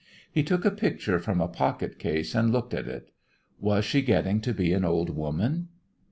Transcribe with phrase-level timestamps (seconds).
[0.31, 3.11] He took a picture from a pocket case and looked at that.
[3.59, 5.67] Was she getting to be an old woman?